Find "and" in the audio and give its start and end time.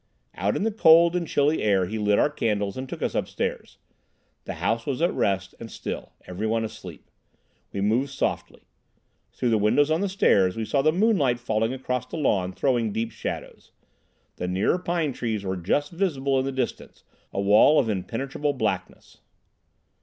1.15-1.27, 2.75-2.89, 5.59-5.69